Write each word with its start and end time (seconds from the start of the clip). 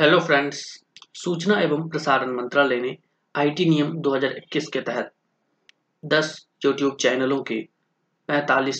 Hello 0.00 0.20
friends, 0.20 0.84
सूचना 1.14 1.60
एवं 1.60 1.88
प्रसारण 1.88 2.30
मंत्रालय 2.34 2.80
ने 2.80 2.96
आईटी 3.34 3.64
नियम 3.64 3.92
2021 3.96 4.68
के 4.68 4.80
तहत 4.80 5.10
10 6.04 6.46
यूट्यूब 6.64 6.96
चैनलों 6.96 7.42
के 7.42 7.58
45 8.28 8.78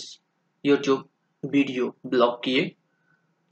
यूट्यूब 0.65 1.03
वीडियो 1.45 1.95
ब्लॉक 2.05 2.41
किए। 2.45 2.63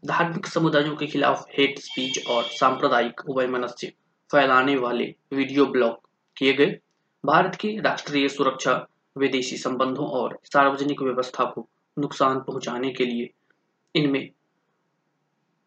धार्मिक 0.06 0.48
समुदायों 0.48 0.96
के 0.96 1.08
खिलाफ 1.08 1.46
हेट 1.58 1.80
स्पीच 1.80 2.28
और 2.28 2.44
सांप्रदायिक 2.44 3.22
वैमनस्य 3.30 3.88
फैलाने 4.32 4.76
वाले 4.76 5.16
वीडियो 5.34 5.66
ब्लॉक 5.66 6.02
किए 6.38 6.54
गए। 6.54 6.80
भारत 7.26 7.56
की 7.56 7.80
राष्ट्रीय 7.80 8.28
सुरक्षा, 8.30 8.88
विदेशी 9.18 9.58
संबंधों 9.58 10.08
और 10.08 10.40
सार्वजनिक 10.44 11.02
व्यवस्था 11.02 11.46
को 11.46 11.68
नुकसान 11.98 12.40
पहुँचाने 12.40 12.92
के 12.92 13.06
लिए 13.06 13.30
इनमें 13.96 14.30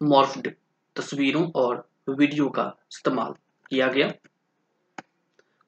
मॉर्फ्ड 0.03 0.51
तस्वीरों 0.95 1.51
और 1.55 1.92
वीडियो 2.07 2.49
का 2.49 2.63
इस्तेमाल 2.93 3.33
किया 3.69 3.87
गया। 3.87 4.07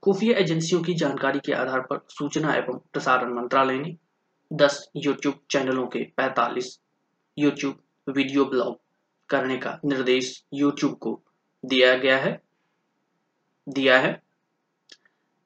खुफिया 0.03 0.37
एजेंसियों 0.37 0.81
की 0.81 0.93
जानकारी 0.93 1.39
के 1.39 1.53
आधार 1.53 1.81
पर 1.81 1.99
सूचना 2.09 2.53
एवं 2.53 2.77
प्रसारण 2.93 3.33
मंत्रालय 3.33 3.77
ने 3.77 3.95
10 4.51 4.89
यूट्यूब 4.95 5.39
चैनलों 5.49 5.87
के 5.87 6.03
45 6.19 6.79
यूट्यूब 7.37 8.13
वीडियो 8.15 8.45
ब्लॉग 8.45 8.79
करने 9.29 9.57
का 9.57 9.79
निर्देश 9.85 10.43
यूट्यूब 10.53 10.97
को 10.97 11.21
दिया 11.65 11.95
गया 11.95 12.17
है, 12.17 12.41
दिया 13.67 13.99
है। 13.99 14.21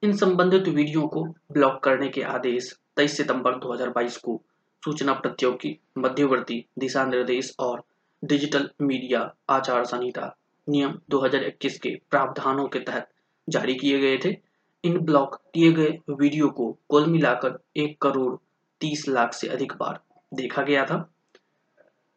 इन 0.04 0.18
संबंधित 0.18 0.68
वीडियो 0.68 1.08
को 1.08 1.24
ब्लॉक 1.52 1.84
करने 1.84 2.10
के 2.10 2.22
आदेश 2.22 2.74
23 2.98 3.18
सितंबर 3.18 3.60
2022 3.60 4.18
को 4.18 4.42
सूचना 4.84 5.14
प्रौद्योगिकी, 5.14 5.80
मध्यवर्ती 5.98 6.66
दिशा 6.80 7.06
निर्देश 7.06 7.56
और 7.60 7.84
डिजिटल 8.24 8.70
मीडिया 8.82 9.36
आचार 9.50 9.86
संहिता 9.86 10.36
नियम 10.70 11.00
2021 11.10 11.80
के 11.80 11.90
प्रावधानों 12.10 12.68
के 12.68 12.80
तहत 12.80 13.10
जारी 13.50 13.76
किए 13.76 14.00
गए 14.00 14.18
थे। 14.26 14.38
इन 14.84 15.00
ब्लॉक 15.00 15.36
किए 15.54 15.72
गए 15.72 16.00
वीडियो 16.10 16.50
को 16.50 16.80
कुल 16.90 17.08
मिलाकर 17.08 17.60
एक 17.78 18.02
करोड़ 18.02 18.36
तीस 18.82 19.08
लाख 19.10 19.34
से 19.34 19.48
अधिक 19.48 19.74
बार 19.74 20.00
देखा 20.34 20.62
गया 20.62 20.86
था। 20.86 21.14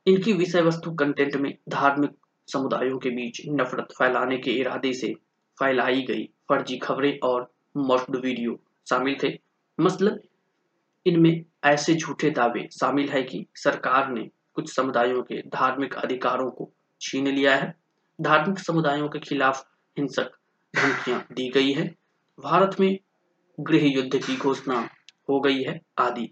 इनकी 0.07 0.33
विषय 0.33 0.61
वस्तु 0.61 0.93
कंटेंट 0.93 1.37
में 1.37 1.59
धार्मिक 1.69 2.11
समुदायों 2.53 2.99
के 2.99 3.11
बीच 3.11 3.43
नफरत 3.49 3.89
फैलाने 3.99 4.39
के 4.39 4.51
इरादे 4.51 4.93
से 4.93 5.15
फैलाई 5.59 6.03
गई 6.03 6.29
फर्जी 6.49 6.79
खबरें 6.79 7.19
और 7.19 7.53
मॉर्फ्ड 7.77 8.17
वीडियो 8.17 8.61
शामिल 8.89 9.17
थे। 9.23 9.39
मसलन, 9.81 10.21
इनमें 11.07 11.45
ऐसे 11.65 11.95
झूठे 11.95 12.31
दावे 12.31 12.69
शामिल 12.73 13.09
है 13.09 13.23
कि 13.23 13.47
सरकार 13.55 14.11
ने 14.11 14.31
कुछ 14.55 14.77
समुदायों 14.77 15.23
के 15.23 15.43
धार्मिक 15.43 15.95
अधिकारों 15.95 16.51
को 16.51 16.73
छीन 17.01 17.29
लिया 17.29 17.57
है। 17.57 17.82
धार्मिक 18.23 18.59
समुदायों 18.59 19.09
के 19.09 19.19
खिलाफ 19.19 19.65
हिंसक 19.97 20.31
धमकियाँ 20.75 21.21
दी 21.33 21.49
गई 21.51 21.73
है। 21.73 21.85
भारत 22.39 22.77
में 22.81 22.99
गृह 23.61 23.87
युद्ध 23.87 24.19
की 24.19 24.37
घोषणा 24.37 24.89
हो 25.29 25.41
गई 25.41 25.63
है 25.63 25.81
आदि। 25.99 26.29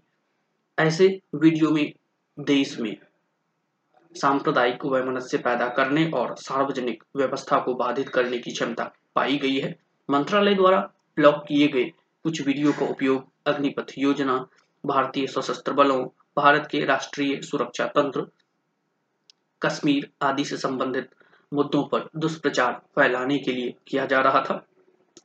ऐसे 0.79 1.07
वीडियो 1.35 1.71
में 1.71 1.93
देश 2.39 2.79
में 2.79 2.95
सांप्रदायिक 4.15 4.85
वैमनस्य 4.85 5.37
पैदा 5.37 5.67
करने 5.67 6.09
और 6.11 6.35
सार्वजनिक 6.37 7.03
व्यवस्था 7.15 7.59
को 7.59 7.73
बाधित 7.73 8.09
करने 8.09 8.37
की 8.37 8.51
क्षमता 8.51 8.91
पाई 9.15 9.37
गई 9.37 9.59
है। 9.59 9.75
मंत्रालय 10.09 10.55
द्वारा 10.55 10.79
ब्लॉक 11.15 11.43
किए 11.47 11.67
गए 11.67 11.83
कुछ 12.25 12.41
वीडियो 12.47 12.71
का 12.71 12.85
उपयोग 12.85 13.27
अग्निपथ 13.45 13.93
योजना, 13.97 14.45
भारतीय 14.85 15.27
सशस्त्र 15.27 15.73
बलों, 15.73 16.05
भारत 16.37 16.67
के 16.71 16.85
राष्ट्रीय 16.85 17.41
सुरक्षा 17.41 17.85
तंत्र, 17.87 18.25
कश्मीर 19.61 20.09
आदि 20.21 20.45
से 20.45 20.57
संबंधित 20.57 21.09
मुद्दों 21.53 21.83
पर 21.83 22.09
दुष्प्रचार 22.17 22.81
फैलाने 22.95 23.37
के 23.37 23.51
लिए 23.51 23.73
किया 23.87 24.05
जा 24.05 24.19
रहा 24.19 24.41
था। 24.41 24.65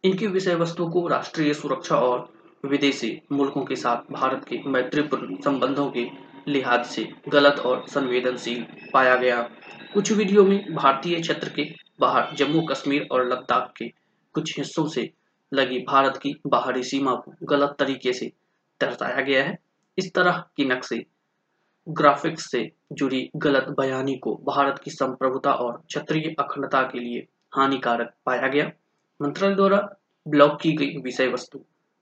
इनकी 0.05 0.27
विषय 0.27 0.55
वस्तु 0.55 0.89
को 0.89 1.07
राष्ट्रीय 1.09 1.55
सुरक्षा 1.55 1.97
और 1.97 2.29
विदेशी 2.65 3.23
मुल्कों 3.33 3.65
के 3.65 3.77
साथ 3.77 4.13
भारत 4.13 4.45
के 4.45 4.63
मैत्रीपूर्ण 4.69 5.37
संबंधों 5.37 5.91
के 5.91 6.07
लिहाज 6.49 6.85
से 6.87 7.09
गलत 7.29 7.59
और 7.59 7.85
संवेदनशील 7.89 8.67
पाया 8.93 9.17
गया। 9.17 9.51
कुछ 9.95 10.13
वीडियो 10.13 10.45
में 10.45 10.75
भारतीय 10.75 11.21
क्षेत्र 11.21 11.49
के 11.49 11.75
बाहर 12.01 12.35
जम्मू 12.35 12.63
कश्मीर 12.63 13.09
और 13.13 13.27
लद्दाख 13.29 13.73
के 13.77 13.89
कुछ 14.35 14.59
हिस्सों 14.59 14.87
से 14.87 15.11
लगी 15.53 15.79
भारत 15.79 16.17
की 16.17 16.35
बाहरी 16.47 16.83
सीमा 16.83 17.15
को 17.15 17.33
गलत 17.43 17.77
तरीके 17.79 18.13
से 18.13 18.33
दर्शाया 18.81 19.21
गया 19.21 19.45
है। 19.45 19.59
इस 19.99 20.15
तरह 20.15 20.45
की 20.57 20.65
नक्शे 20.65 21.07
ग्राफिक्स 21.89 22.51
से 22.51 22.71
जुड़ी 22.93 23.31
गलत 23.37 23.67
बयानी 23.79 24.17
को 24.17 24.35
भारत 24.37 24.79
की 24.79 24.91
संप्रभुता 24.91 25.53
और 25.53 25.77
क्षेत्रीय 25.77 26.35
अखंडता 26.39 26.83
के 26.83 26.99
लिए 26.99 27.27
हानिकारक 27.57 28.15
पाया 28.27 28.49
गया। 28.49 28.71
मंत्रालय 29.23 29.55
द्वारा 29.55 29.97
ब्लॉक 30.29 30.61
की 30.61 30.73
गई 30.73 30.97
विषय 30.97 31.29
वस्तु 31.29 31.59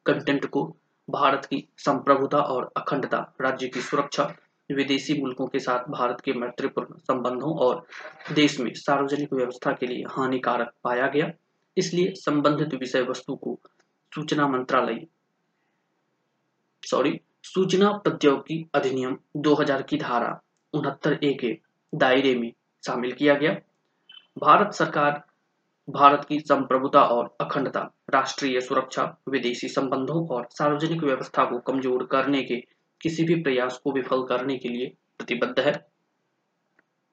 कंटेंट 0.07 0.47
को 0.47 0.77
भारत 1.11 1.45
की 1.45 1.69
संप्रभुता 1.79 2.39
और 2.39 2.71
अखंडता, 2.77 3.35
राज्य 3.41 3.69
की 3.69 3.81
सुरक्षा, 3.81 4.35
विदेशी 4.73 5.21
मुल्कों 5.21 5.47
के 5.47 5.59
साथ 5.59 5.91
भारत 5.91 6.21
के 6.21 6.33
मैत्रीपूर्ण 6.33 6.99
संबंधों 6.99 7.55
और 7.59 7.87
देश 8.33 8.61
में 8.61 8.75
सार्वजनिक 8.75 9.33
व्यवस्था 9.33 9.73
के 9.73 9.87
लिए 9.87 10.05
हानिकारक 10.11 10.73
पाया 10.85 11.07
गया। 11.07 11.31
इसलिए 11.77 12.13
संबंधित 12.15 12.75
विषय 12.75 13.03
वस्तु 13.03 13.37
को 13.37 13.61
सूचना 14.15 14.49
मंत्रालय 14.49 15.07
सॉरी 16.83 17.21
सूचना 17.45 17.91
प्रौद्योगिकी 17.93 18.67
अधिनियम 18.75 19.17
2000 19.37 19.83
की 19.83 19.97
धारा 19.97 20.29
उनहत्तर 20.75 21.19
ए 21.25 21.33
के 21.35 21.51
दायरे 21.93 22.35
में 22.35 22.53
शामिल 22.85 23.13
किया 23.13 23.35
गया। 23.35 23.53
भारत 24.37 24.73
सरकार 24.73 25.23
भारत 25.89 26.25
की 26.25 26.39
संप्रभुता 26.41 27.03
और 27.03 27.37
अखंडता, 27.41 27.81
राष्ट्रीय 28.11 28.61
सुरक्षा, 28.61 29.05
विदेशी 29.29 29.69
संबंधों 29.69 30.27
और 30.29 30.49
सार्वजनिक 30.51 31.03
व्यवस्था 31.03 31.45
को 31.45 31.59
कमज़ोर 31.59 32.07
करने 32.07 32.43
के 32.43 32.57
किसी 33.01 33.25
भी 33.25 33.35
प्रयास 33.43 33.79
को 33.85 33.93
विफल 33.93 34.23
करने 34.23 34.57
के 34.57 34.69
लिए 34.69 34.87
प्रतिबद्ध 35.19 35.59
है। 35.59 35.73